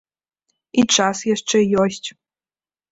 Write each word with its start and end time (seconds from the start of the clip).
І 0.81 0.87
час 0.97 1.17
яшчэ 1.35 1.57
ёсць. 1.85 2.09